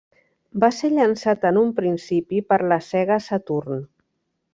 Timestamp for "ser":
0.77-0.89